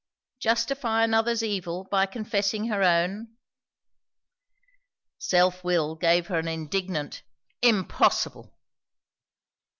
Justify 0.39 1.03
another's 1.03 1.43
evil 1.43 1.83
by 1.83 2.07
confessing 2.07 2.65
her 2.69 2.81
own? 2.81 3.37
Self 5.19 5.63
will 5.63 5.93
gave 5.93 6.25
her 6.25 6.39
an 6.39 6.47
indignant 6.47 7.21
"Impossible!" 7.61 8.51